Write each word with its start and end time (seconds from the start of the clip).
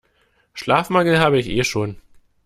Schlafmangel 0.55 1.19
habe 1.19 1.37
ich 1.37 1.47
eh 1.47 1.63
schon. 1.63 1.95